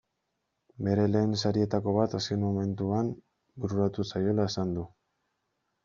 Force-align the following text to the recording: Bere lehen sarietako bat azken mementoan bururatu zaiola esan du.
Bere 0.87 1.03
lehen 1.15 1.35
sarietako 1.41 1.93
bat 1.99 2.17
azken 2.21 2.43
mementoan 2.47 3.13
bururatu 3.63 4.11
zaiola 4.15 4.51
esan 4.55 4.77
du. 4.81 4.93